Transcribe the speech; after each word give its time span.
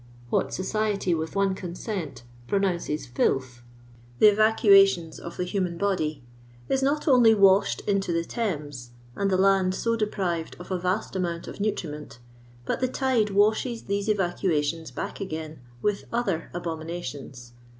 What 0.31 0.47
siciety 0.47 1.15
with 1.15 1.35
one 1.35 1.53
consent 1.53 2.23
pronouncesfilth— 2.47 3.61
theera 4.19 4.57
cuatiins 4.57 5.19
of 5.19 5.37
the 5.37 5.43
human 5.43 5.77
bi^y— 5.77 6.21
is 6.73 6.81
not 6.81 7.07
only 7.07 7.35
washed 7.35 7.81
into 7.81 8.11
the 8.11 8.23
Thames, 8.23 8.93
and 9.15 9.29
the 9.29 9.37
land 9.37 9.75
so 9.75 9.95
deprived 9.95 10.55
of 10.57 10.71
a 10.71 10.79
vast 10.79 11.15
amount 11.15 11.47
of 11.47 11.59
nutriment, 11.59 12.17
but 12.65 12.79
the 12.79 12.87
tide 12.87 13.29
washes 13.29 13.83
these 13.83 14.07
evi 14.07 14.35
cuations 14.39 14.91
back 14.91 15.19
again, 15.21 15.59
with 15.83 16.05
other 16.11 16.49
alKimi 16.55 16.87
nations. 16.87 17.53